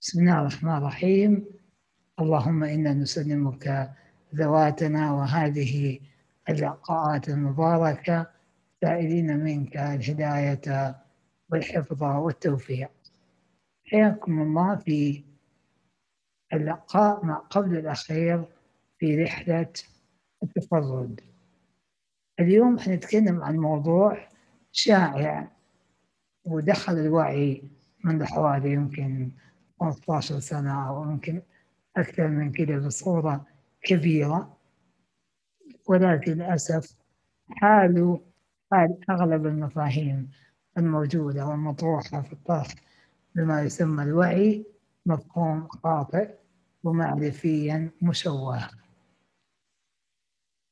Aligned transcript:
بسم 0.00 0.20
الله 0.20 0.40
الرحمن 0.40 0.76
الرحيم. 0.76 1.44
اللهم 2.20 2.64
إنا 2.64 2.94
نسلمك 2.94 3.90
ذواتنا 4.34 5.12
وهذه 5.12 6.00
اللقاءات 6.48 7.28
المباركة 7.28 8.26
سائلين 8.80 9.36
منك 9.36 9.76
الهداية 9.76 10.96
والحفظ 11.50 12.02
والتوفيق. 12.02 12.90
حياكم 13.86 14.42
الله 14.42 14.76
في 14.76 15.24
اللقاء 16.52 17.24
مع 17.24 17.34
قبل 17.38 17.76
الأخير 17.78 18.44
في 18.98 19.22
رحلة 19.22 19.72
التفرد. 20.42 21.20
اليوم 22.40 22.78
حنتكلم 22.78 23.42
عن 23.42 23.56
موضوع 23.56 24.28
شائع 24.72 25.48
ودخل 26.44 26.92
الوعي 26.92 27.62
منذ 28.04 28.24
حوالي 28.24 28.72
يمكن 28.72 29.30
15 29.80 30.40
سنة 30.40 30.88
أو 30.88 31.02
يمكن 31.02 31.42
أكثر 31.96 32.28
من 32.28 32.52
كده 32.52 32.78
بصورة 32.78 33.46
كبيرة. 33.82 34.56
ولكن 35.86 36.32
للأسف 36.32 36.96
حال 37.48 38.20
حال 38.72 38.98
أغلب 39.10 39.46
المفاهيم 39.46 40.30
الموجودة 40.78 41.46
والمطروحة 41.46 42.22
في 42.22 42.32
الطرح 42.32 42.74
بما 43.34 43.62
يسمى 43.62 44.02
الوعي 44.02 44.66
مفهوم 45.06 45.68
خاطئ 45.68 46.34
ومعرفيا 46.84 47.90
مشوه. 48.02 48.68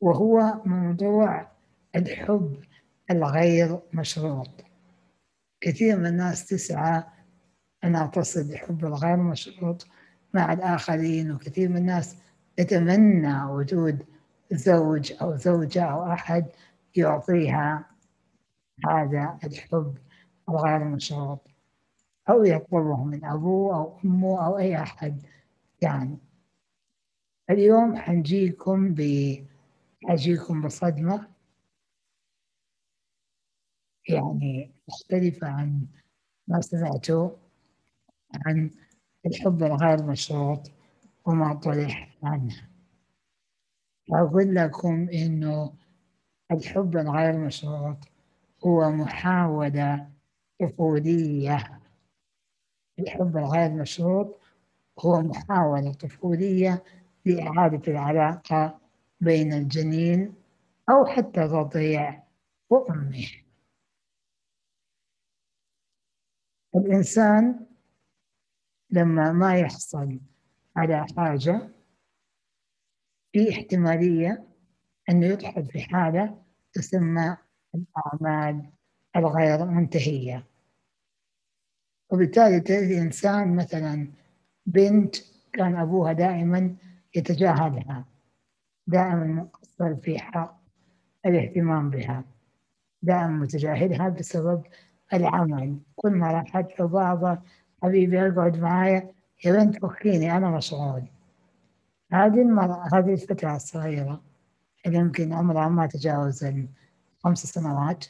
وهو 0.00 0.61
موضوع 0.64 1.48
الحب 1.97 2.64
الغير 3.11 3.80
مشروط. 3.92 4.64
كثير 5.61 5.97
من 5.97 6.06
الناس 6.06 6.47
تسعى 6.47 7.05
أنها 7.84 8.06
تصل 8.06 8.52
لحب 8.52 8.84
الغير 8.84 9.16
مشروط 9.16 9.86
مع 10.34 10.52
الآخرين 10.52 11.30
وكثير 11.32 11.68
من 11.68 11.76
الناس 11.76 12.16
تتمنى 12.56 13.44
وجود 13.44 14.06
زوج 14.52 15.12
أو 15.22 15.36
زوجة 15.36 15.84
أو 15.84 16.12
أحد 16.12 16.46
يعطيها 16.96 17.91
هذا 18.88 19.38
الحب 19.44 19.98
الغير 20.48 20.84
مشروط. 20.84 21.41
أو 22.30 22.44
يطلبه 22.44 23.05
من 23.05 23.24
أبوه 23.24 23.77
أو 23.77 23.98
أمه 24.05 24.46
أو 24.46 24.58
أي 24.58 24.77
أحد 24.83 25.22
يعني. 25.83 26.18
اليوم 27.50 27.96
حنجيكم 27.96 28.94
ب 28.94 29.00
حجيكم 30.05 30.62
بصدمة 30.62 31.28
يعني 34.08 34.70
مختلفة 34.88 35.46
عن 35.48 35.86
ما 36.48 36.61
سمعتوا. 36.61 37.30
عن 38.34 38.70
الحب 39.27 39.62
الغير 39.62 40.02
مشروط 40.02 40.70
وما 41.24 41.55
طرح 41.55 42.16
عنه 42.22 42.68
أقول 44.12 44.55
لكم 44.55 45.08
إنه 45.08 45.72
الحب 46.52 46.96
الغير 46.96 47.38
مشروط 47.38 47.96
هو 48.66 48.91
محاولة 48.91 50.10
طفولية. 50.60 51.80
الحب 52.98 53.36
الغير 53.36 53.70
مشروط 53.70 54.40
هو 54.98 55.20
محاولة 55.22 55.92
طفولية 55.92 56.84
لإعادة 57.24 57.92
العلاقة 57.92 58.78
بين 59.20 59.52
الجنين 59.52 60.34
أو 60.90 61.06
حتى 61.06 61.42
الرضيع 61.44 62.22
وأمه 62.70 63.27
الإنسان 66.77 67.66
لما 68.91 69.33
ما 69.33 69.59
يحصل 69.59 70.20
على 70.77 71.06
حاجة 71.17 71.69
في 73.33 73.51
احتمالية 73.51 74.45
أنه 75.11 75.27
يدخل 75.27 75.67
في 75.67 75.81
حالة 75.81 76.42
تسمى 76.73 77.36
الأعمال 77.75 78.70
الغير 79.17 79.64
منتهية. 79.64 80.46
وبالتالي 82.11 82.61
تجد 82.61 82.91
إنسان 82.91 83.57
مثلا 83.57 84.08
بنت 84.67 85.17
كان 85.52 85.77
أبوها 85.77 86.13
دائما 86.13 86.77
يتجاهلها 87.14 88.05
دائما 88.86 89.25
مقصر 89.25 89.96
في 89.96 90.19
حق 90.19 90.61
الاهتمام 91.27 91.91
بها 91.91 92.25
دائما 93.02 93.29
متجاهلها 93.29 94.08
بسبب 94.08 94.63
العمل. 95.13 95.79
كل 95.96 96.11
ما 96.11 96.33
راحت 96.33 96.80
له 96.80 96.86
بابا 96.86 97.42
حبيبي 97.83 98.29
اقعد 98.29 98.59
معايا. 98.59 99.11
يا 99.45 99.53
بنت 99.53 99.79
فكيني 99.79 100.37
أنا 100.37 100.51
مشغول. 100.51 101.03
هذه 102.13 102.42
المرأة 102.42 102.89
هذه 102.92 103.13
الفتاة 103.13 103.57
الصغيرة 103.57 104.23
اللي 104.87 104.98
يمكن 104.98 105.33
عمرها 105.33 105.69
ما 105.69 105.87
تجاوز 105.87 106.45
الخمس 106.45 107.47
سنوات. 107.47 108.05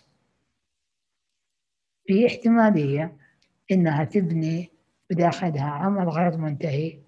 في 2.06 2.26
احتمالية 2.26 3.16
إنها 3.70 4.04
تبني 4.04 4.70
بداخلها 5.10 5.70
عمل 5.70 6.08
غير 6.08 6.36
منتهي 6.36 6.98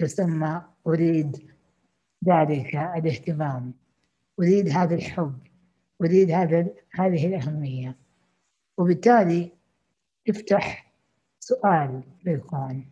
يسمى 0.00 0.62
أريد 0.86 1.50
ذلك 2.28 2.76
الاهتمام. 2.76 3.74
أريد 4.40 4.68
هذا 4.68 4.94
الحب 4.94 5.38
أريد 6.00 6.30
هذا 6.30 6.66
هذه 6.94 7.26
الأهمية. 7.26 7.96
وبالتالي 8.78 9.52
تفتح 10.26 10.91
سؤال 11.42 12.02
بالكون 12.24 12.86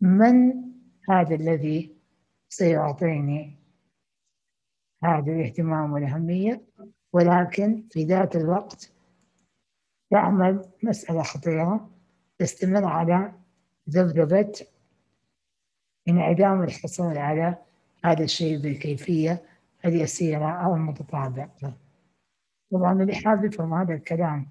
من 0.00 0.52
هذا 1.10 1.34
الذي 1.34 1.96
سيعطيني 2.48 3.56
هذا 5.04 5.32
الاهتمام 5.32 5.92
والأهمية؟ 5.92 6.62
ولكن 7.12 7.84
في 7.90 8.04
ذات 8.04 8.36
الوقت 8.36 8.92
تعمل 10.10 10.68
مسألة 10.82 11.22
خطيرة 11.22 11.90
تستمر 12.38 12.84
على 12.84 13.32
ذبذبة 13.90 14.52
انعدام 16.08 16.62
الحصول 16.62 17.18
على 17.18 17.56
هذا 18.04 18.24
الشيء 18.24 18.58
بالكيفية 18.58 19.42
اليسيرة 19.84 20.50
أو 20.64 20.74
المتطابقة. 20.74 21.72
طبعا 22.72 22.92
اللي 23.02 23.14
حاب 23.14 23.44
يفهم 23.44 23.74
هذا 23.74 23.94
الكلام 23.94 24.46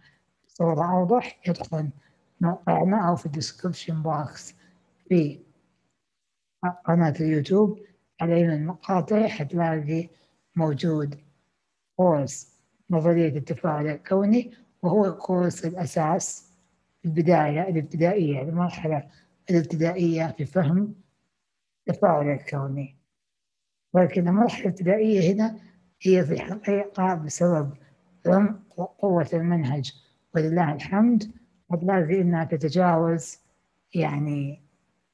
بصورة 0.47 0.91
أوضح 0.91 1.39
يدخل 1.47 1.89
موقعنا 2.41 3.09
أو 3.09 3.15
في 3.15 3.25
ال 3.25 3.31
description 3.31 4.01
box 4.01 4.55
في 5.09 5.39
قناة 6.85 7.13
اليوتيوب. 7.19 7.79
على 8.21 8.55
المقاطع 8.55 9.27
حتلاقي 9.27 10.09
موجود 10.55 11.15
course 11.97 12.55
نظرية 12.89 13.37
التفاعل 13.37 13.87
الكوني 13.87 14.51
وهو 14.81 15.17
course 15.17 15.65
الأساس 15.65 16.51
البداية 17.05 17.61
الابتدائية 17.61 18.41
المرحلة 18.41 19.07
الابتدائية 19.49 20.35
في 20.37 20.45
فهم 20.45 20.95
التفاعل 21.87 22.29
الكوني. 22.29 22.95
ولكن 23.93 24.27
المرحلة 24.27 24.65
الابتدائية 24.65 25.33
هنا 25.33 25.59
هي 26.01 26.25
في 26.25 26.33
الحقيقة 26.33 27.15
بسبب 27.15 27.73
قوة 28.99 29.29
المنهج 29.33 29.93
ولله 30.35 30.73
الحمد 30.73 31.31
هتلاقي 31.71 32.21
إنها 32.21 32.43
تتجاوز 32.43 33.37
يعني 33.95 34.61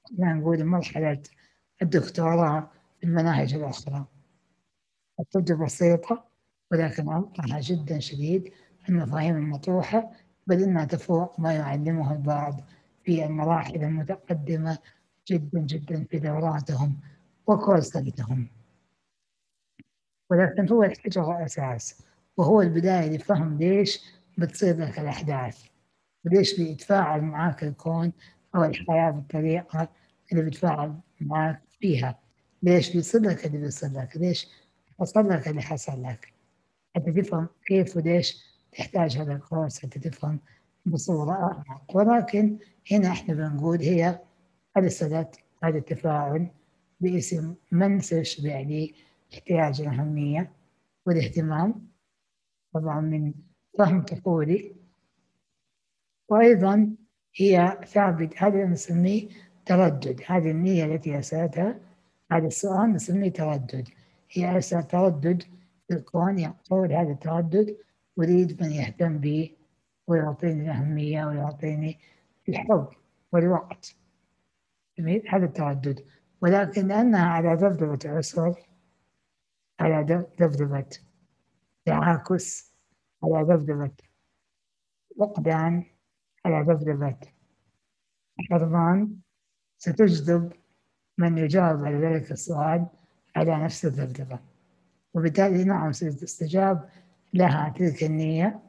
خلينا 0.06 0.34
نقول 0.34 0.66
مرحلة 0.66 1.24
الدكتوراه 1.82 2.70
في 3.00 3.04
المناهج 3.08 3.54
الأخرى. 3.54 4.06
تبدو 5.32 5.66
بسيطة 5.66 6.26
ولكن 6.72 7.10
عمقها 7.10 7.60
جدا 7.60 8.00
شديد 8.00 8.54
المفاهيم 8.90 9.36
المطروحة 9.36 10.12
بل 10.48 10.64
إنها 10.64 10.86
تفوق 10.86 11.40
ما 11.40 11.54
يعلمه 11.54 12.14
البعض 12.14 12.62
في 13.04 13.26
المراحل 13.26 13.84
المتقدمة 13.84 14.78
جدا 15.28 15.60
جدا 15.60 16.04
في 16.04 16.20
دوراتهم 16.20 17.00
وكورساتهم. 17.48 18.48
ولكن 20.30 20.70
هو 20.70 20.84
الحجر 20.84 21.38
الأساس 21.38 22.04
وهو 22.38 22.62
البداية 22.62 23.10
لفهم 23.18 23.58
ليش 23.58 24.00
بتصير 24.38 24.78
لك 24.78 25.00
الأحداث. 25.00 25.71
وليش 26.26 26.60
بيتفاعل 26.60 27.22
معاك 27.22 27.64
الكون 27.64 28.12
أو 28.56 28.64
الحياة 28.64 29.12
بالطريقة 29.12 29.90
اللي 30.32 30.44
بيتفاعل 30.44 30.96
معاك 31.22 31.62
فيها؟ 31.80 32.20
ليش 32.64 32.94
بيصير 32.96 33.22
لك 33.22 33.46
اللي 33.46 33.58
بيصير 33.58 33.90
لك؟ 33.92 34.18
ليش 34.18 34.48
حصل 35.00 35.30
لك 35.30 35.48
اللي 35.48 35.62
حصل 35.62 36.04
لك؟ 36.04 36.34
حتى 36.96 37.12
تفهم 37.12 37.48
كيف 37.66 37.98
وليش 37.98 38.38
تحتاج 38.72 39.18
هذا 39.18 39.34
الكورس؟ 39.34 39.80
حتى 39.80 40.00
تفهم 40.00 40.40
بصورة 40.86 41.32
أعمق 41.32 41.96
ولكن 41.96 42.58
هنا 42.92 43.08
إحنا 43.12 43.34
بنقول 43.34 43.82
هي 43.82 44.20
رسالة 44.78 45.32
هذا 45.64 45.78
التفاعل 45.78 46.48
باسم 47.00 47.56
منسج 47.72 48.46
يعني 48.46 48.96
احتياج 49.34 49.82
الأهمية 49.82 50.52
والاهتمام 51.06 51.88
طبعا 52.74 53.02
من 53.02 53.34
فهم 53.78 54.02
طفولي. 54.02 54.76
وأيضا 56.32 56.96
هي 57.36 57.80
ثابت 57.88 58.44
هذا 58.44 58.66
نسميه 58.66 59.30
تردد 59.66 60.22
هذه 60.28 60.52
النية 60.52 60.86
التي 60.86 61.16
أرسلتها 61.16 61.80
هذا 62.32 62.48
السؤال 62.48 62.94
نسميه 62.94 63.32
تردد. 63.32 63.88
هي 64.30 64.52
أرسل 64.56 64.84
تردد 64.84 65.44
في 65.88 65.94
الكون 65.94 66.40
يقول 66.40 66.94
هذا 66.94 67.12
التردد 67.12 67.78
أريد 68.20 68.64
من 68.64 68.72
يهتم 68.72 69.18
بي 69.18 69.58
ويعطيني 70.08 70.62
الأهمية 70.62 71.26
ويعطيني 71.26 72.00
الحب 72.50 72.88
والوقت. 73.32 73.96
جميل؟ 74.98 75.24
هذا 75.30 75.46
التردد. 75.46 76.06
ولكن 76.42 76.88
لأنها 76.88 77.26
على 77.26 77.54
ذبذبة 77.54 78.18
عسر 78.18 78.56
على 79.80 80.26
ذبذبة 80.40 80.90
تعاكس 81.86 82.74
على 83.24 83.44
ذبذبة 83.44 83.92
فقدان 85.20 85.91
على 86.46 86.66
ذبذبة 86.74 87.18
حرمان 88.50 89.16
ستجذب 89.78 90.54
من 91.18 91.38
يجاوب 91.38 91.86
على 91.86 91.98
ذلك 91.98 92.32
السؤال 92.32 92.88
على 93.36 93.64
نفس 93.64 93.86
الذبذبة. 93.86 94.40
وبالتالي 95.14 95.64
نعم 95.64 95.92
ستستجاب 95.92 96.90
لها 97.34 97.70
تلك 97.70 98.04
النية 98.04 98.60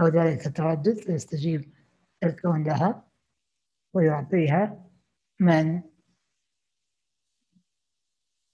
أو 0.00 0.06
ذلك 0.06 0.46
التردد 0.46 0.98
فيستجيب 0.98 1.72
الكون 2.24 2.64
لها 2.64 3.04
ويعطيها 3.94 4.84
من 5.40 5.82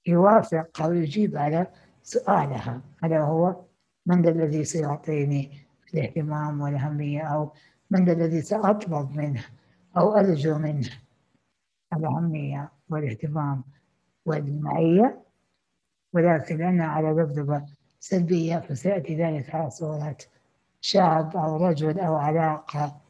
يوافق 0.07 0.83
أو 0.83 0.93
يجيب 0.93 1.37
على 1.37 1.67
سؤالها. 2.03 2.83
هذا 3.05 3.23
هو 3.23 3.65
من 4.07 4.29
الذي 4.29 4.65
سيعطيني 4.65 5.59
الاهتمام 5.95 6.61
والأهمية 6.61 7.23
أو 7.23 7.53
من 7.93 8.11
الذي 8.11 8.43
سأطلب 8.43 9.17
منه 9.17 9.45
أو 9.97 10.17
أرجو 10.17 10.59
منه 10.59 10.89
الأهمية 11.93 12.73
والاهتمام 12.89 13.65
والمعية؟ 14.27 15.23
ولكن 16.13 16.57
لأنها 16.57 16.87
على 16.87 17.11
ذبذبة 17.11 17.67
سلبية 18.01 18.59
فسيأتي 18.59 19.17
ذلك 19.17 19.55
على 19.55 19.71
صورة 19.71 20.17
شاب 20.81 21.37
أو 21.37 21.67
رجل 21.67 22.01
أو 22.01 22.17
علاقة. 22.17 23.01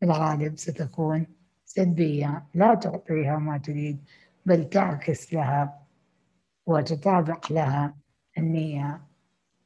في 0.00 0.06
الغالب 0.06 0.58
ستكون 0.58 1.26
سلبية 1.64 2.46
لا 2.54 2.74
تعطيها 2.74 3.36
ما 3.36 3.58
تريد 3.58 4.04
بل 4.46 4.68
تعكس 4.68 5.34
لها 5.34 5.82
وتطابق 6.66 7.52
لها 7.52 7.94
النية 8.38 9.00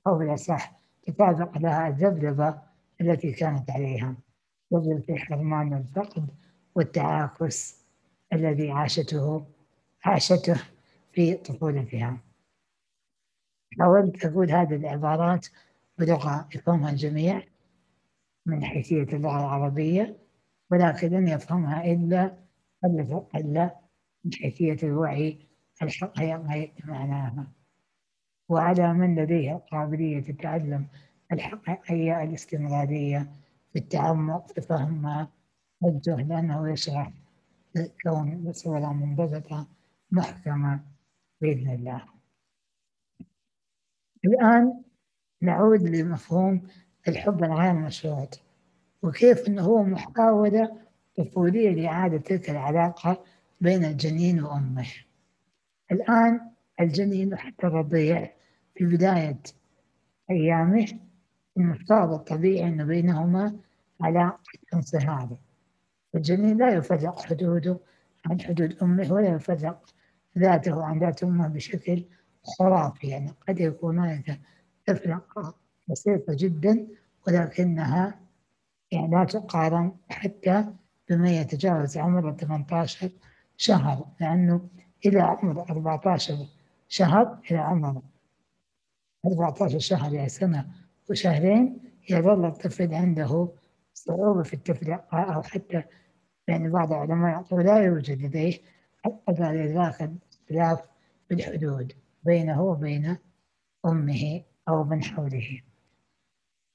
أو 0.06 0.18
بالأصح 0.18 0.72
تطابق 1.06 1.58
لها 1.58 1.88
الذبذبة 1.88 2.58
التي 3.00 3.32
كانت 3.32 3.70
عليها. 3.70 4.16
ذبذبة 4.72 5.14
الحرمان 5.14 5.72
والفقد 5.72 6.26
والتعاكس 6.74 7.82
الذي 8.32 8.70
عاشته 8.70 9.46
عاشته 10.04 10.62
في 11.12 11.34
طفولتها. 11.34 12.18
حاولت 13.78 14.24
أقول 14.24 14.50
هذه 14.50 14.74
العبارات 14.76 15.46
بلغة 15.98 16.48
يفهمها 16.54 16.90
الجميع 16.90 17.42
من 18.46 18.64
حيثية 18.64 19.02
اللغة 19.02 19.38
العربية 19.38 20.16
ولكن 20.70 21.08
لن 21.08 21.28
يفهمها 21.28 21.84
إلا 21.84 22.36
إلا 23.34 23.76
من 24.24 24.32
حيثية 24.32 24.76
الوعي 24.82 25.38
الحقيقي 25.82 26.72
معناها 26.84 27.46
وعلى 28.48 28.94
من 28.94 29.18
لديه 29.18 29.52
قابلية 29.70 30.28
التعلم 30.28 30.86
الحقيقية 31.32 32.22
الاستمرارية 32.22 33.26
في 33.72 33.78
التعمق 33.78 34.52
في 34.52 34.60
فهم 34.60 35.02
ما 35.02 35.28
وجه 35.80 36.16
لأنه 36.16 36.72
يشرح 36.72 37.12
الكون 37.76 38.44
بصورة 38.44 38.92
منضبطة 38.92 39.66
محكمة 40.10 40.80
بإذن 41.40 41.70
الله. 41.70 42.04
الآن 44.24 44.82
نعود 45.40 45.82
لمفهوم 45.82 46.62
الحب 47.08 47.44
الغير 47.44 47.72
مشروط 47.72 48.40
وكيف 49.02 49.48
أنه 49.48 49.62
هو 49.62 49.82
محاولة 49.82 50.78
طفولية 51.16 51.70
لإعادة 51.70 52.18
تلك 52.18 52.50
العلاقة 52.50 53.24
بين 53.60 53.84
الجنين 53.84 54.42
وأمه. 54.42 54.86
الآن 55.92 56.40
الجنين 56.80 57.36
حتى 57.36 57.66
الرضيع 57.66 58.30
في 58.74 58.84
بداية 58.84 59.42
أيامه 60.30 60.86
المفترض 61.56 62.12
الطبيعي 62.12 62.68
أن 62.68 62.86
بينهما 62.86 63.56
علاقة 64.00 64.38
انصهار. 64.74 65.36
الجنين 66.14 66.58
لا 66.58 66.74
يفرق 66.74 67.20
حدوده 67.26 67.78
عن 68.26 68.40
حدود 68.40 68.78
أمه 68.82 69.12
ولا 69.12 69.28
يفرق 69.28 69.84
ذاته 70.38 70.84
عن 70.84 70.98
ذات 70.98 71.22
أمه 71.22 71.48
بشكل 71.48 72.04
خرافي. 72.58 73.06
يعني 73.06 73.32
قد 73.48 73.60
يكون 73.60 73.98
هناك 73.98 74.40
تفرقة 74.86 75.54
بسيطة 75.88 76.34
جدا 76.38 76.86
ولكنها 77.26 78.20
يعني 78.92 79.10
لا 79.10 79.24
تقارن 79.24 79.92
حتى 80.10 80.64
بما 81.10 81.30
يتجاوز 81.30 81.98
عمر 81.98 82.32
18 82.32 83.10
شهر 83.56 84.06
لأنه 84.20 84.68
إلى 85.06 85.20
عمر 85.20 85.60
14 85.70 86.46
شهر 86.88 87.38
إلى 87.50 87.58
عمر 87.58 88.02
14 89.26 89.78
شهر 89.78 90.12
يعني 90.12 90.28
سنة 90.28 90.66
وشهرين 91.10 91.78
يظل 92.10 92.44
الطفل 92.44 92.94
عنده 92.94 93.48
صعوبة 93.94 94.42
في 94.42 94.54
التفرقة 94.54 95.18
أو 95.18 95.42
حتى 95.42 95.82
يعني 96.48 96.68
بعض 96.70 96.92
العلماء 96.92 97.40
يقول 97.40 97.64
لا 97.64 97.78
يوجد 97.78 98.22
لديه 98.22 98.58
حتى 99.04 99.52
لذاك 99.52 100.10
اختلاف 100.32 100.80
بالحدود 101.30 101.92
بينه 102.24 102.62
وبين 102.62 103.16
أمه 103.86 104.42
أو 104.68 104.84
من 104.84 105.04
حوله. 105.04 105.60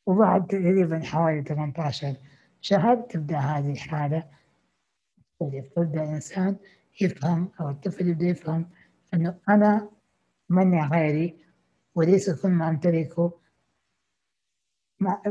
وبعد 0.05 0.47
تقريبا 0.47 0.99
حوالي 0.99 1.43
18 1.43 2.15
شهر 2.61 2.95
تبدأ 2.95 3.37
هذه 3.37 3.71
الحالة. 3.71 4.23
تبدأ 5.75 6.03
الإنسان 6.03 6.55
يفهم 7.01 7.51
أو 7.59 7.69
الطفل 7.69 8.07
يبدأ 8.07 8.25
يفهم 8.25 8.69
أنه 9.13 9.37
أنا 9.49 9.89
من 10.49 10.79
غيري 10.79 11.37
وليس 11.95 12.41
كل 12.41 12.49
ما 12.49 12.69
أمتلكه 12.69 13.33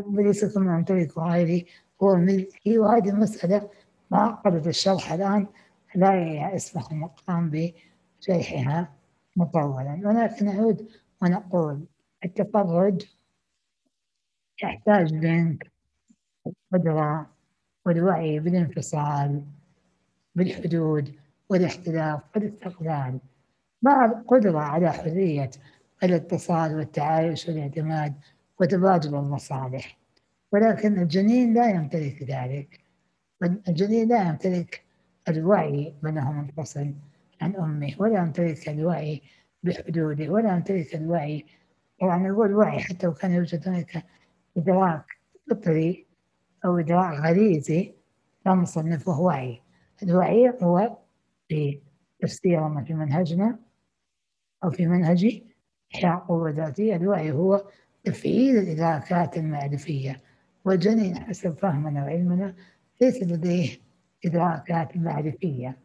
وليس 0.06 0.44
كل 0.54 0.60
ما 0.60 0.76
أمتلكه 0.76 1.22
غيري. 1.22 1.66
هو 2.02 2.16
ملكي 2.16 2.78
وهذه 2.78 3.08
المسألة. 3.08 3.70
معقدة 4.10 4.70
الشرح 4.70 5.12
الآن. 5.12 5.46
لا 5.94 6.14
يسمح 6.54 6.90
المقام 6.92 7.50
بشرحها 7.50 8.92
مطولا. 9.36 10.00
ولكن 10.04 10.46
نعود 10.46 10.88
ونقول 11.22 11.84
التفرد 12.24 13.02
يحتاج 14.62 15.14
منك 15.14 15.72
القدرة 16.46 17.30
والوعي 17.86 18.40
بالانفصال 18.40 19.44
بالحدود 20.34 21.14
والاختلاف 21.48 22.20
والاستقلال. 22.36 23.20
مع 23.82 24.04
القدرة 24.04 24.58
على 24.58 24.92
حرية 24.92 25.50
الاتصال 26.02 26.76
والتعايش 26.76 27.48
والاعتماد 27.48 28.14
وتبادل 28.60 29.14
المصالح. 29.14 29.98
ولكن 30.52 30.98
الجنين 30.98 31.54
لا 31.54 31.70
يمتلك 31.70 32.22
ذلك. 32.22 32.80
الجنين 33.68 34.08
لا 34.08 34.28
يمتلك 34.28 34.82
الوعي 35.28 35.94
بأنه 36.02 36.32
منفصل 36.32 36.94
عن 37.40 37.56
أمه 37.56 37.94
ولا 37.98 38.18
يمتلك 38.18 38.68
الوعي 38.68 39.22
بحدوده 39.62 40.28
ولا 40.28 40.52
يمتلك 40.52 40.94
الوعي 40.94 41.44
يعني 42.02 42.28
نقول 42.28 42.54
وعي 42.54 42.78
حتى 42.78 43.06
لو 43.06 43.14
كان 43.14 43.32
يوجد 43.32 43.68
هناك 43.68 44.04
إدراك 44.56 45.04
فطري 45.50 46.06
أو 46.64 46.78
إدراك 46.78 47.20
غريزي 47.20 47.94
لا 48.46 48.52
نصنفه 48.52 49.20
وعي. 49.20 49.62
الوعي 50.02 50.52
هو 50.62 50.96
في 51.48 51.80
تفسيرنا 52.20 52.84
في 52.84 52.94
منهجنا 52.94 53.58
أو 54.64 54.70
في 54.70 54.86
منهج 54.86 55.42
إحياء 55.94 56.16
قوة 56.16 56.50
ذاتية 56.50 56.96
الوعي 56.96 57.32
هو 57.32 57.64
تفعيل 58.06 58.58
الإدراكات 58.58 59.36
المعرفية. 59.36 60.20
والجنين 60.64 61.18
حسب 61.18 61.58
فهمنا 61.58 62.04
وعلمنا 62.04 62.54
ليس 63.00 63.22
لديه 63.22 63.76
إدراكات 64.24 64.96
معرفية. 64.96 65.76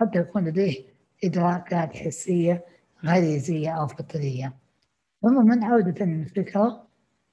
قد 0.00 0.10
تكون 0.10 0.44
لديه 0.44 0.84
إدراكات 1.24 1.96
حسية 1.96 2.64
غريزية 3.04 3.70
أو 3.70 3.86
فطرية. 3.86 4.54
من 5.22 5.64
عودة 5.64 6.04
الفكرة 6.04 6.86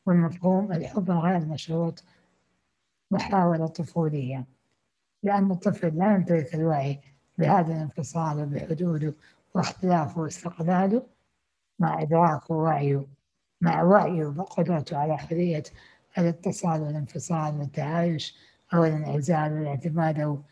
والمفهوم 0.05 0.71
الحب 0.71 1.11
الغير 1.11 1.45
مشروط 1.45 2.03
محاولة 3.11 3.67
طفولية. 3.67 4.45
لأن 5.23 5.51
الطفل 5.51 5.97
لا 5.97 6.15
يمتلك 6.15 6.55
الوعي 6.55 6.99
بهذا 7.37 7.73
الانفصال 7.73 8.39
وبحدوده 8.39 9.13
واختلافه 9.55 10.21
واستقلاله 10.21 11.03
مع 11.79 12.01
إدراكه 12.01 12.53
ووعيه. 12.55 13.05
مع 13.63 13.83
وعيه 13.83 14.25
وقدرته 14.25 14.97
على 14.97 15.17
حرية 15.17 15.63
الاتصال 16.17 16.81
والانفصال 16.81 17.59
والتعايش 17.59 18.37
أو 18.73 18.83
الانعزال 18.83 19.53
والاعتماد 19.53 20.19
أو 20.19 20.43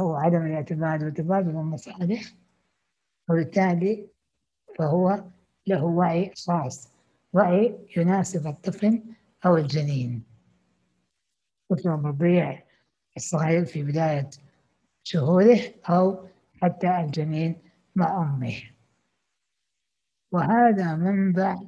أو 0.00 0.16
عدم 0.16 0.46
الاعتماد 0.46 1.04
وتبادل 1.04 1.50
المصالح. 1.50 2.22
وبالتالي 3.28 4.08
فهو 4.78 5.24
له 5.66 5.84
وعي 5.84 6.32
خاص 6.46 6.92
وعي 7.32 7.78
يناسب 7.96 8.46
الطفل 8.46 9.02
أو 9.46 9.56
الجنين. 9.56 10.22
طفل 11.70 11.88
الرضيع 11.88 12.62
الصغير 13.16 13.64
في 13.64 13.82
بداية 13.82 14.30
شهوره 15.04 15.60
أو 15.88 16.28
حتى 16.62 17.00
الجنين 17.00 17.56
مع 17.94 18.22
أمه. 18.22 18.62
وهذا 20.32 20.96
منبع 20.96 21.58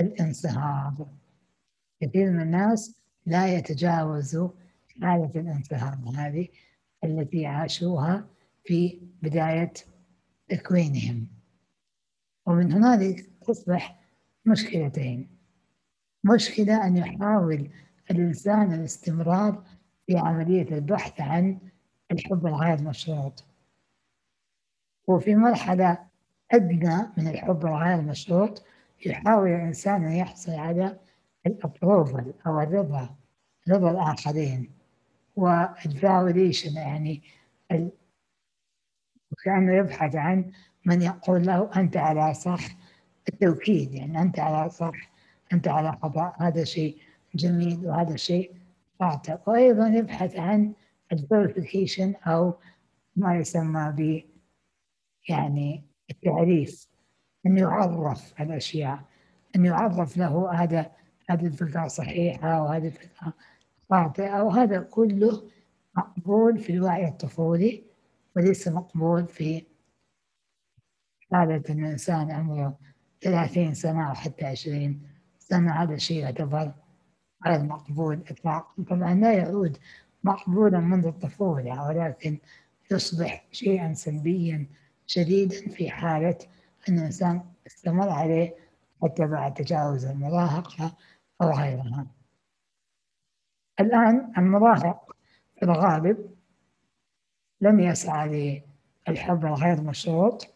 الانصهار 0.00 1.06
كثير 2.00 2.30
من 2.30 2.40
الناس 2.40 3.00
لا 3.26 3.56
يتجاوزوا 3.56 4.48
حالة 5.02 5.30
الانصهار 5.34 5.98
هذه 6.16 6.48
التي 7.04 7.46
عاشوها 7.46 8.26
في 8.64 9.00
بداية 9.22 9.72
تكوينهم 10.48 11.26
ومن 12.46 12.72
هنالك 12.72 13.30
تصبح 13.46 14.00
مشكلتين. 14.44 15.28
مشكلة 16.24 16.86
أن 16.86 16.96
يحاول 16.96 17.70
الإنسان 18.10 18.72
الاستمرار 18.72 19.64
في 20.06 20.18
عملية 20.18 20.78
البحث 20.78 21.20
عن 21.20 21.58
الحب 22.10 22.46
الغير 22.46 22.82
مشروط. 22.82 23.44
وفي 25.06 25.34
مرحلة 25.34 25.98
أدنى 26.50 26.96
من 27.16 27.28
الحب 27.28 27.66
الغير 27.66 28.02
مشروط 28.02 28.64
يحاول 29.06 29.48
الإنسان 29.48 30.04
أن 30.04 30.12
يحصل 30.12 30.52
على 30.52 30.98
ال 31.46 31.56
approval 31.56 32.34
أو 32.46 32.60
الرضا 32.60 33.14
رضا 33.68 33.90
الآخرين. 33.90 34.70
وال 35.36 35.59
validation 35.59 36.76
يعني 36.76 37.22
كأنه 39.44 39.72
يبحث 39.76 40.16
عن 40.16 40.52
من 40.84 41.02
يقول 41.02 41.46
له 41.46 41.70
أنت 41.76 41.96
على 41.96 42.34
صح 42.34 42.60
التوكيد 43.28 43.94
يعني 43.94 44.22
أنت 44.22 44.38
على 44.38 44.70
صح 44.70 45.10
أنت 45.52 45.68
على 45.68 45.92
خطأ 45.92 46.32
هذا 46.38 46.64
شيء 46.64 46.96
جميل 47.34 47.86
وهذا 47.86 48.16
شيء 48.16 48.52
خاطئ. 49.00 49.36
وأيضا 49.46 49.88
يبحث 49.88 50.36
عن 50.36 50.72
ال 51.12 51.20
verification 51.20 52.14
أو 52.26 52.54
ما 53.16 53.36
يسمى 53.38 53.92
ب 53.96 54.22
يعني 55.28 55.84
التعريف. 56.10 56.88
أن 57.46 57.58
يعرف 57.58 58.40
الأشياء 58.40 59.00
أن 59.56 59.64
يعرف 59.64 60.16
له 60.16 60.52
هذا 60.52 60.90
هذه 61.30 61.46
الفكرة 61.46 61.86
صحيحة 61.86 62.62
وهذه 62.62 62.86
الفكرة 62.86 63.32
خاطئة 63.90 64.42
وهذا 64.42 64.80
كله 64.80 65.42
مقبول 65.96 66.58
في 66.58 66.72
الوعي 66.72 67.08
الطفولي 67.08 67.82
وليس 68.36 68.68
مقبول 68.68 69.26
في 69.26 69.64
حالة 71.32 71.62
الإنسان 71.70 72.30
عمره 72.30 72.78
ثلاثين 73.22 73.74
سنة 73.74 74.08
أو 74.08 74.14
حتى 74.14 74.44
عشرين 74.44 75.02
سنة 75.38 75.72
هذا 75.82 75.96
شيء 75.96 76.16
يعتبر 76.16 76.72
غير 77.46 77.62
مقبول 77.62 78.20
إطلاقا. 78.30 78.82
طبعا 78.82 79.14
لا 79.14 79.32
يعود 79.32 79.78
مقبولا 80.24 80.80
منذ 80.80 81.06
الطفولة 81.06 81.86
ولكن 81.86 82.38
يصبح 82.90 83.44
شيئا 83.52 83.94
سلبيا 83.94 84.66
شديدا 85.06 85.68
في 85.68 85.90
حالة 85.90 86.38
أن 86.88 86.98
الإنسان 86.98 87.42
استمر 87.66 88.08
عليه 88.08 88.54
حتى 89.02 89.26
بعد 89.26 89.54
تجاوز 89.54 90.04
المراهقة 90.04 90.96
أو 91.42 91.50
غيرها. 91.50 92.06
الآن 93.80 94.32
المراهق 94.38 95.16
في 95.56 95.62
الغالب 95.64 96.30
لم 97.60 97.80
يسعى 97.80 98.62
للحب 99.08 99.44
الغير 99.46 99.80
مشروط 99.80 100.54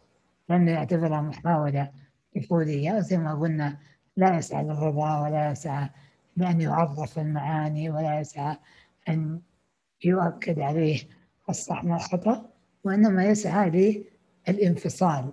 لم 0.49 0.69
يعتبرها 0.69 1.21
محاولة 1.21 1.93
طفولية 2.37 3.01
زي 3.01 3.19
ما 3.19 3.35
قلنا 3.35 3.79
لا 4.17 4.37
يسعى 4.37 4.65
للرضا 4.65 5.21
ولا 5.21 5.51
يسعى 5.51 5.89
بأن 6.37 6.61
يعرف 6.61 7.19
المعاني 7.19 7.91
ولا 7.91 8.21
يسعى 8.21 8.57
أن 9.09 9.41
يؤكد 10.05 10.59
عليه 10.59 11.01
الصح 11.49 11.85
من 11.85 11.95
الخطأ 11.95 12.51
وإنما 12.85 13.25
يسعى 13.25 14.03
للانفصال 14.49 15.33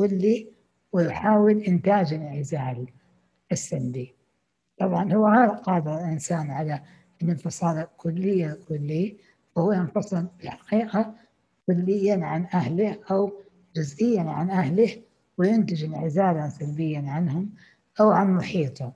الكلي 0.00 0.48
ويحاول 0.92 1.62
إنتاج 1.62 2.14
الانعزال 2.14 2.86
السلبي 3.52 4.14
طبعا 4.78 5.12
هو 5.12 5.28
غير 5.28 5.48
قادر 5.48 5.94
الإنسان 5.94 6.50
على 6.50 6.82
الانفصال 7.22 7.78
الكلي 7.78 8.52
الكلي 8.52 9.16
وهو 9.56 9.72
ينفصل 9.72 10.26
بالحقيقة 10.38 11.14
كليا 11.66 12.24
عن 12.24 12.44
أهله 12.54 12.98
أو 13.10 13.32
جزئيا 13.76 14.22
عن 14.22 14.50
أهله 14.50 15.02
وينتج 15.38 15.84
انعزالا 15.84 16.48
سلبيا 16.48 17.04
عنهم 17.06 17.50
أو 18.00 18.10
عن 18.10 18.34
محيطه. 18.34 18.92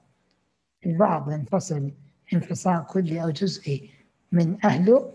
البعض 0.86 1.32
ينفصل 1.32 1.90
انفصال 2.32 2.86
كلي 2.86 3.22
أو 3.22 3.30
جزئي 3.30 3.90
من 4.32 4.64
أهله 4.64 5.12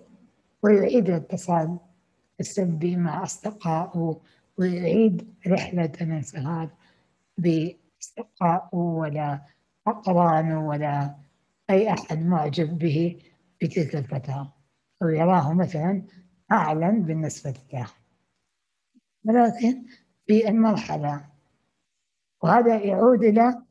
ويعيد 0.64 1.10
الاتصال 1.10 1.78
السلبي 2.40 2.96
مع 2.96 3.24
أصدقائه 3.24 4.20
ويعيد 4.58 5.34
رحلة 5.48 5.92
الانصهار 6.02 6.70
بأصدقائه 7.38 8.76
ولا 8.76 9.42
أقرانه 9.88 10.68
ولا 10.68 11.16
أي 11.70 11.94
أحد 11.94 12.26
معجب 12.26 12.78
به 12.78 13.20
في 13.60 13.68
تلك 13.68 13.96
الفترة. 13.96 14.54
أو 15.02 15.10
يراه 15.10 15.54
مثلا 15.54 16.04
أعلى 16.52 16.92
بالنسبة 16.92 17.54
له. 17.74 17.88
ولكن 19.26 19.84
في 20.28 20.50
المرحلة 20.50 21.26
وهذا 22.44 22.78
يعود 22.84 23.24
إلى 23.24 23.62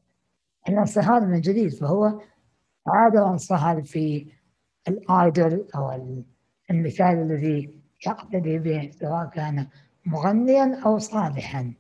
الانصهار 0.69 1.27
من 1.27 1.41
جديد 1.41 1.69
فهو 1.75 2.21
عاد 2.87 3.17
انصهر 3.17 3.83
في 3.83 4.27
الآيدل 4.89 5.69
أو 5.75 5.91
المثال 6.71 7.19
الذي 7.19 7.83
يقتدي 8.07 8.59
به 8.59 8.91
سواء 8.91 9.27
كان 9.29 9.67
مغنيا 10.07 10.81
أو 10.87 10.99
صالحا. 10.99 11.75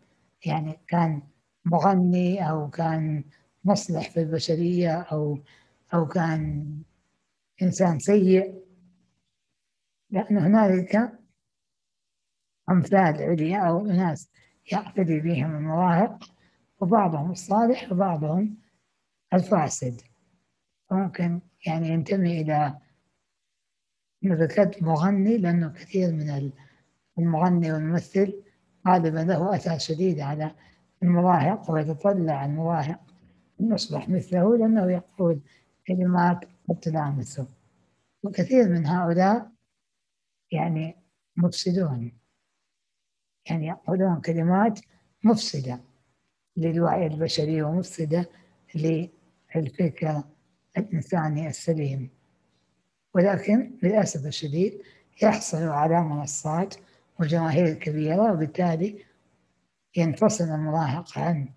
يعني 0.47 0.81
كان 0.89 1.23
مغني 1.65 2.51
أو 2.51 2.71
كان 2.71 3.25
مصلح 3.65 4.11
في 4.11 4.21
البشرية 4.21 5.01
أو 5.01 5.39
أو 5.95 6.07
كان 6.09 6.67
إنسان 7.63 7.99
سيء. 7.99 8.63
لأن 10.11 10.39
هنالك 10.39 11.19
أمثال 12.71 13.23
عليا 13.23 13.59
أو 13.59 13.87
ناس 13.87 14.31
يقتدي 14.73 15.21
بهم 15.21 15.57
المواهب 15.57 16.19
وبعضهم 16.81 17.31
الصالح 17.31 17.93
وبعضهم 17.93 18.57
الفاسد. 19.35 20.01
ممكن 20.91 21.41
يعني 21.67 21.89
ينتمي 21.89 22.41
إلى 22.41 22.79
ذكرت 24.25 24.83
مغني 24.83 25.37
لأنه 25.39 25.69
كثير 25.69 26.13
من 26.13 26.31
المغني 27.19 27.73
والممثل 27.73 28.43
غالبا 28.89 29.19
له 29.19 29.57
أثر 29.57 29.79
شديد 29.79 30.21
على 30.21 30.55
المراهق 31.03 31.71
ويتطلع 31.71 32.45
المراهق 32.45 33.01
أن 33.61 33.75
يصبح 33.75 34.09
مثله 34.09 34.57
لأنه 34.57 34.93
يقول 34.93 35.41
كلمات 35.87 36.45
قد 36.69 36.81
تلامسه 36.81 37.47
وكثير 38.23 38.69
من 38.69 38.87
هؤلاء 38.87 39.51
يعني 40.53 40.97
مفسدون. 41.37 42.13
يعني 43.51 43.67
يقولون 43.67 44.21
كلمات 44.21 44.81
مفسدة 45.25 45.81
للوعي 46.57 47.07
البشري 47.07 47.63
ومفسدة 47.63 48.31
للفكر 48.75 50.23
الإنساني 50.79 51.49
السليم. 51.49 52.11
ولكن 53.15 53.79
للأسف 53.83 54.27
الشديد 54.27 54.83
يحصل 55.23 55.63
على 55.63 56.01
منصات 56.01 56.75
وجماهير 57.21 57.75
كبيرة 57.75 58.33
وبالتالي 58.33 59.05
ينفصل 59.97 60.45
المراهق 60.45 61.19
عن 61.19 61.49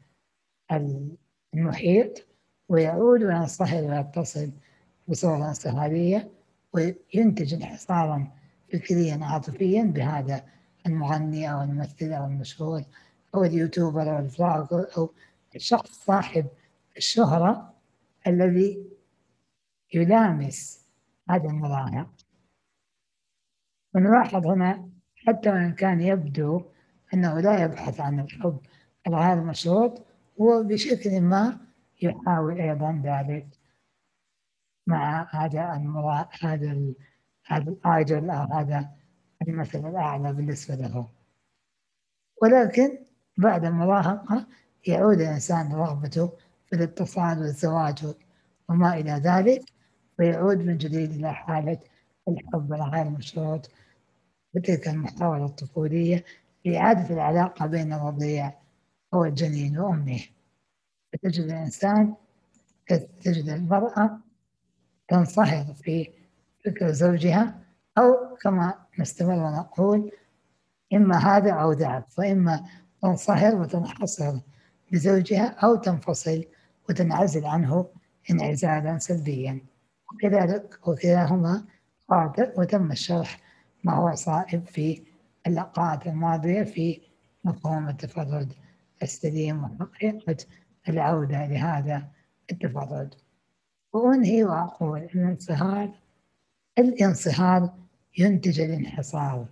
المحيط 1.53 2.27
ويعود 2.69 3.23
وينصهر 3.23 3.83
ويتصل 3.83 4.51
بصورة 5.07 5.47
انصهارية 5.47 6.31
وينتج 6.73 7.53
انحصارا 7.53 8.27
فكريا 8.73 9.19
عاطفيا 9.21 9.83
بهذا 9.83 10.45
المغني 10.85 11.51
أو 11.51 11.61
الممثل 11.61 12.13
أو 12.13 12.25
المشهور 12.25 12.83
أو 13.35 13.43
اليوتيوبر 13.43 14.17
أو 14.17 14.19
الفلاجر 14.19 14.87
أو 14.97 15.13
الشخص 15.55 16.05
صاحب 16.05 16.47
الشهرة 16.97 17.73
الذي 18.27 18.85
يلامس 19.93 20.85
هذا 21.29 21.49
المراهق 21.49 22.09
ونلاحظ 23.95 24.47
هنا 24.47 24.89
حتى 25.29 25.49
وإن 25.49 25.73
كان 25.73 26.01
يبدو 26.01 26.61
أنه 27.13 27.39
لا 27.39 27.63
يبحث 27.63 27.99
عن 27.99 28.19
الحب 28.19 28.59
الغير 29.07 29.43
مشروط 29.43 30.05
هو 30.41 30.63
بشكل 30.63 31.21
ما 31.21 31.57
يحاول 32.01 32.61
أيضا 32.61 33.01
ذلك 33.03 33.47
مع 34.87 35.29
هذا 35.31 35.73
المرا... 35.73 36.29
هذا 36.41 36.71
ال... 36.71 36.95
هذا 37.45 37.69
الايدل 37.69 38.29
أو 38.29 38.53
هذا 38.53 38.89
المثل 39.47 39.89
الأعلى 39.89 40.33
بالنسبة 40.33 40.75
له. 40.75 41.07
ولكن 42.41 42.97
بعد 43.37 43.65
المراهقة 43.65 44.47
يعود 44.87 45.21
الإنسان 45.21 45.73
رغبته 45.73 46.31
في 46.65 46.75
الاتصال 46.75 47.39
والزواج 47.39 48.15
وما 48.69 48.93
إلى 48.93 49.11
ذلك 49.11 49.61
ويعود 50.19 50.57
من 50.57 50.77
جديد 50.77 51.11
إلى 51.11 51.33
حالة 51.33 51.79
الحب 52.27 52.73
الغير 52.73 53.09
مشروط 53.09 53.71
بتلك 54.53 54.87
المحاولة 54.87 55.45
الطفولية 55.45 56.25
لإعادة 56.65 57.13
العلاقة 57.13 57.65
بين 57.65 57.93
الرضيع 57.93 58.53
هو 59.13 59.25
الجنين 59.25 59.79
وأمه. 59.79 60.19
فتجد 61.13 61.43
الإنسان 61.43 62.15
تجد 63.23 63.49
المرأة 63.49 64.19
تنصهر 65.07 65.73
في 65.73 66.09
فكر 66.65 66.91
زوجها 66.91 67.59
أو 67.97 68.35
كما 68.41 68.73
نستمر 68.99 69.33
ونقول 69.33 70.11
إما 70.93 71.17
هذا 71.17 71.51
أو 71.53 71.71
ذاك 71.71 72.09
فإما 72.09 72.65
تنصهر 73.01 73.55
وتنحصر 73.55 74.39
بزوجها 74.91 75.45
أو 75.47 75.75
تنفصل 75.75 76.43
وتنعزل 76.89 77.45
عنه 77.45 77.87
انعزالا 78.31 78.97
سلبيا. 78.97 79.61
وكذلك 80.13 80.87
وكلاهما 80.87 81.65
خاطئ 82.09 82.59
وتم 82.59 82.91
الشرح 82.91 83.48
ما 83.83 83.93
هو 83.93 84.15
صائب 84.15 84.65
في 84.67 85.01
اللقاءات 85.47 86.07
الماضية 86.07 86.63
في 86.63 87.01
مفهوم 87.43 87.89
التفرد 87.89 88.53
السليم 89.03 89.63
وحقيقة 89.63 90.37
العودة 90.89 91.45
لهذا 91.45 92.07
التفرد 92.51 93.15
وأنهي 93.93 94.43
وأقول 94.43 94.99
أن 94.99 95.19
الانصهار 95.19 95.91
الانصهار 96.77 97.73
ينتج 98.17 98.59
الانحصار 98.61 99.45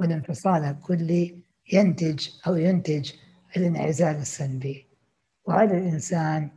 والانفصال 0.00 0.64
الكلي 0.64 1.38
ينتج 1.72 2.28
أو 2.46 2.56
ينتج 2.56 3.12
الانعزال 3.56 4.16
السلبي. 4.16 4.86
وعلى 5.44 5.78
الإنسان 5.78 6.50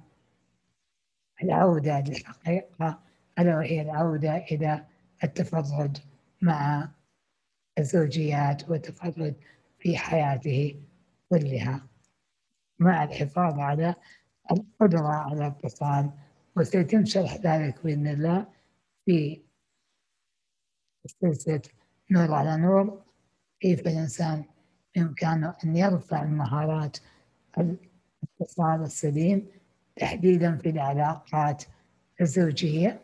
العودة 1.44 2.00
للحقيقة 2.00 3.00
ألا 3.40 3.58
وهي 3.58 3.82
العودة 3.82 4.38
إلى 4.38 4.86
التفرد 5.24 5.98
مع 6.42 6.90
الزوجيات 7.80 8.70
والتفرد 8.70 9.36
في 9.80 9.98
حياته 9.98 10.82
كلها 11.30 11.88
مع 12.80 13.04
الحفاظ 13.04 13.60
على 13.60 13.96
القدرة 14.52 15.08
على 15.08 15.48
الاتصال 15.48 16.12
وسيتم 16.56 17.06
شرح 17.06 17.36
ذلك 17.36 17.84
بإذن 17.84 18.08
الله 18.08 18.48
في 19.06 19.42
سلسلة 21.06 21.62
نور 22.12 22.34
على 22.34 22.58
نور. 22.58 23.04
كيف 23.60 23.80
الإنسان 23.80 24.44
بإمكانه 24.96 25.56
أن 25.64 25.76
يرفع 25.76 26.24
المهارات 26.24 26.98
الاتصال 27.58 28.82
السليم 28.82 29.48
تحديدا 29.96 30.58
في 30.58 30.70
العلاقات 30.70 31.64
الزوجية؟ 32.22 33.02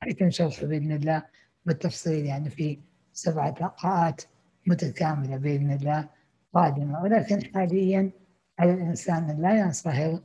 حيث 0.00 0.24
شرحه 0.28 0.66
بإذن 0.66 0.92
الله 0.92 1.26
بالتفصيل 1.66 2.26
يعني 2.26 2.50
في 2.50 2.78
سبعة 3.20 3.54
لقاءات 3.60 4.22
متكاملة 4.66 5.36
بإذن 5.36 5.70
الله 5.70 6.08
قادمة. 6.54 7.02
ولكن 7.02 7.54
حاليا 7.54 8.10
على 8.58 8.74
الإنسان 8.74 9.40
لا 9.42 9.58
ينصهر 9.60 10.20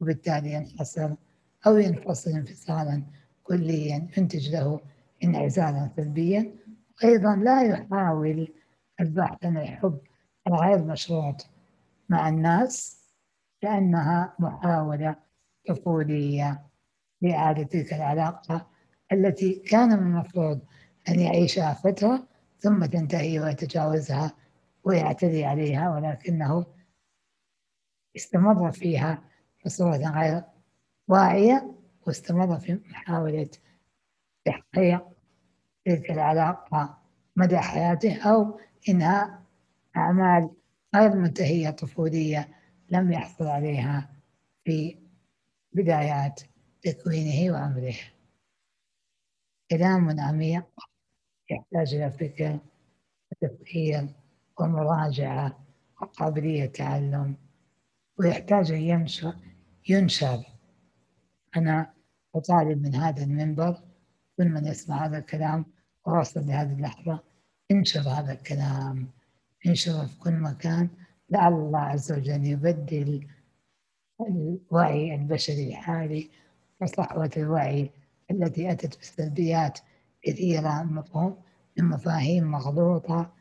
وبالتالي 0.00 0.52
ينحصر 0.52 1.10
أو 1.66 1.78
ينفصل 1.78 2.30
انفصالا 2.30 3.02
كليا 3.42 4.08
ينتج 4.16 4.50
له 4.50 4.80
انعزالا 5.24 5.90
سلبيا. 5.96 6.54
أيضا 7.04 7.36
لا 7.36 7.62
يحاول 7.62 8.48
البحث 9.00 9.44
عن 9.44 9.56
الحب 9.56 9.98
الغير 10.46 10.84
مشروط 10.84 11.46
مع 12.08 12.28
الناس 12.28 13.02
لأنها 13.62 14.34
محاولة 14.38 15.16
طفولية 15.68 16.62
لإعادة 17.22 17.62
تلك 17.62 17.94
العلاقة 17.94 18.66
التي 19.12 19.54
كان 19.54 19.88
من 19.88 20.06
المفروض 20.06 20.60
أن 21.08 21.20
يعيشها 21.20 21.74
فترة 21.74 22.26
ثم 22.58 22.84
تنتهي 22.84 23.40
ويتجاوزها 23.40 24.36
ويعتدي 24.84 25.44
عليها 25.44 25.90
ولكنه 25.90 26.66
استمر 28.16 28.72
فيها 28.72 29.22
بصورة 29.66 29.96
غير 29.96 30.42
واعية 31.08 31.74
واستمر 32.06 32.58
في 32.60 32.74
محاولة 32.74 33.50
تحقيق 34.44 35.08
تلك 35.84 36.10
العلاقة 36.10 36.98
مدى 37.36 37.58
حياته 37.58 38.22
أو 38.22 38.60
إنهاء 38.88 39.42
أعمال 39.96 40.50
غير 40.94 41.14
منتهية 41.16 41.70
طفولية 41.70 42.48
لم 42.90 43.12
يحصل 43.12 43.46
عليها 43.46 44.12
في 44.64 44.98
بدايات 45.72 46.40
تكوينه 46.82 47.52
وعمره. 47.52 47.94
كلام 49.70 50.20
عميق. 50.20 50.64
يحتاج 51.52 51.94
إلى 51.94 52.10
فكر 52.10 52.58
وتفكير 53.32 54.08
ومراجعة 54.60 55.64
وقابلية 56.02 56.66
تعلم 56.66 57.36
ويحتاج 58.18 58.72
أن 58.72 58.80
ينشر 58.82 59.34
ينشر. 59.88 60.44
أنا 61.56 61.92
أطالب 62.34 62.82
من 62.82 62.94
هذا 62.94 63.24
المنبر 63.24 63.80
كل 64.36 64.48
من 64.48 64.66
يسمع 64.66 65.06
هذا 65.06 65.18
الكلام 65.18 65.64
ووصل 66.06 66.46
لهذه 66.46 66.72
اللحظة 66.72 67.20
انشر 67.70 68.00
هذا 68.00 68.32
الكلام. 68.32 69.08
انشره 69.66 70.06
في 70.06 70.18
كل 70.18 70.32
مكان. 70.32 70.88
لعل 71.30 71.52
الله 71.52 71.78
عز 71.78 72.12
وجل 72.12 72.46
يبدل 72.46 73.26
الوعي 74.20 75.14
البشري 75.14 75.68
الحالي 75.68 76.30
وصحوة 76.80 77.30
الوعي 77.36 77.90
التي 78.30 78.72
أتت 78.72 79.00
بسلبيات 79.00 79.78
كثيرة 80.22 80.82
مفهوم 80.82 81.36
من 81.78 81.84
مفاهيم 81.84 82.44
مغلوطة 82.44 83.32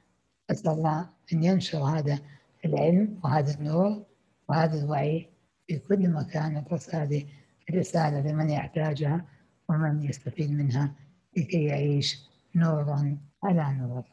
أسأل 0.52 0.72
الله 0.72 1.10
أن 1.34 1.44
ينشر 1.44 1.78
هذا 1.84 2.20
العلم 2.66 3.20
وهذا 3.24 3.54
النور 3.54 4.04
وهذا 4.50 4.84
الوعي 4.84 5.30
في 5.68 5.78
كل 5.80 6.10
مكان 6.10 6.58
وتصل 6.58 6.98
هذه 6.98 7.26
الرسالة 7.70 8.32
لمن 8.32 8.50
يحتاجها 8.50 9.26
ومن 9.70 10.04
يستفيد 10.04 10.52
منها 10.52 10.96
لكي 11.38 11.64
يعيش 11.64 12.30
نورا 12.56 13.18
على 13.44 13.78
نور. 13.78 14.04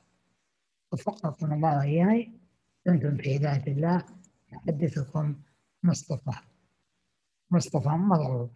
وفقكم 0.92 1.52
الله 1.52 1.78
وإياي 1.78 2.32
كنتم 2.84 3.16
في 3.16 3.36
هداية 3.36 3.72
الله 3.72 4.04
محدثكم 4.52 5.36
مصطفى. 5.82 6.38
مصطفى 7.50 7.88
مرغوب 7.88 8.50